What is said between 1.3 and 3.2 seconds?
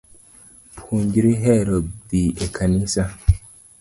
hero dhii e kanisa